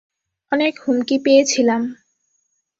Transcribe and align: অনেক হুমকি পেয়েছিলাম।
অনেক 0.51 0.73
হুমকি 0.83 1.15
পেয়েছিলাম। 1.25 1.81